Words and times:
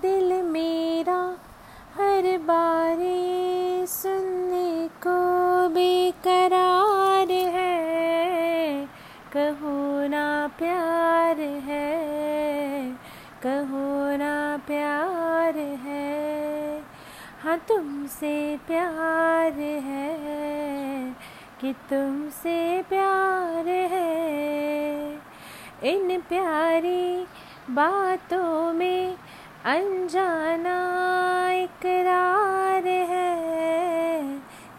दिल 0.00 0.42
मेरा 0.42 1.20
हर 1.94 2.26
बारी 2.38 3.86
सुनने 3.86 4.88
को 5.06 5.16
बेकरार 5.68 7.30
है। 7.30 8.86
कहो 9.32 10.06
ना 10.08 10.50
प्यार 10.58 11.40
है, 11.40 11.90
कहो 13.42 14.16
ना 14.16 14.60
प्यार 14.66 15.58
है। 15.58 16.82
हाँ 17.42 17.58
तुमसे 17.68 18.34
प्यार 18.66 19.52
है 19.86 21.16
कि 21.60 21.72
तुमसे 21.90 22.82
प्यार 22.82 23.68
है। 23.68 25.12
इन 25.84 26.20
प्यारी 26.20 27.26
बातों 27.70 28.72
में 28.72 29.16
अनजाना 29.64 30.78
इकरार 31.52 32.86
है, 33.10 34.22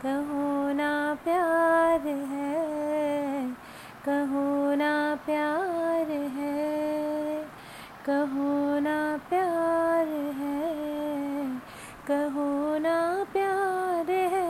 कहो 0.02 0.74
ना 0.74 0.92
प्यार 1.24 2.08
है, 2.08 3.48
कहो 4.06 4.76
ना 4.76 4.94
प्यार 5.26 6.12
है, 6.12 7.38
कहो 8.06 8.80
ना 8.80 8.98
प्यार 9.30 10.08
है, 10.40 10.62
कहो 12.08 12.78
ना 12.78 13.00
प्यार 13.34 14.12
है। 14.12 14.48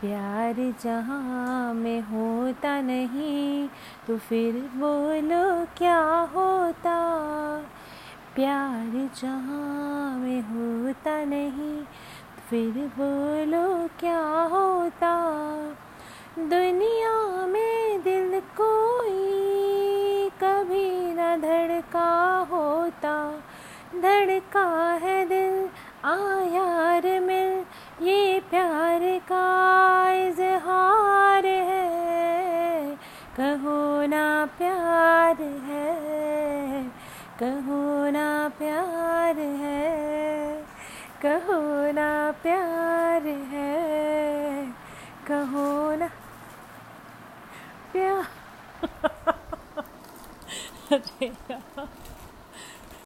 प्यार 0.00 0.54
जहाँ 0.84 1.74
में 1.74 2.00
होता 2.00 2.80
नहीं 2.80 3.68
तो 4.06 4.18
फिर 4.18 4.52
बोलो 4.52 5.44
क्या 5.78 6.00
होता 6.34 6.49
प्यार 8.34 9.10
जहाँ 9.22 10.18
में 10.18 10.40
होता 10.40 11.24
नहीं, 11.24 11.82
फिर 12.50 12.70
बोलो 12.70 13.88
क्या 14.00 14.20
होता? 14.52 15.14
दुनिया 16.38 17.46
में 17.46 18.02
दिल 18.02 18.40
कोई 18.40 19.20
कभी 20.42 21.14
न 21.14 21.40
धड़का 21.40 22.38
होता। 22.50 23.32
धड़का 24.02 24.92
है 25.02 25.24
दिल 25.24 25.68
आ 26.04 26.16
यार 26.56 27.20
मिल, 27.20 27.64
ये 28.06 28.40
प्यार 28.50 29.00
का 29.02 29.46
इजहार 30.12 31.46
है। 31.46 31.90
कहो 33.36 34.06
ना 34.06 34.48
प्यार 34.58 35.42
है। 35.42 36.29
कहो 37.40 38.10
ना 38.10 38.48
प्यार 38.58 39.38
है 39.38 40.62
कहो 41.22 41.92
ना 41.92 42.08
प्यार 42.42 43.26
है 43.26 43.70
कहो 45.28 45.94
ना 45.94 46.08
प्यार। 47.92 48.28